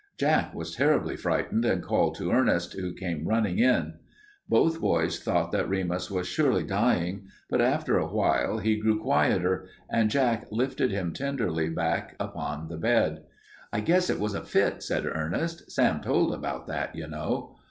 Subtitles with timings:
[0.17, 3.99] Jack was terribly frightened and called to Ernest, who came running in.
[4.49, 9.67] Both boys thought that Remus was surely dying, but after a while he grew quieter
[9.91, 13.25] and Jack lifted him tenderly back upon the bed.
[13.71, 15.71] "I guess it was a fit," said Ernest.
[15.71, 17.57] "Sam told about that, you know."